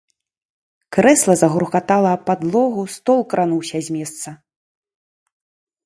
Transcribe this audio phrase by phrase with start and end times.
[0.97, 4.39] Крэсла загрукатала аб падлогу, стол крануўся з месца.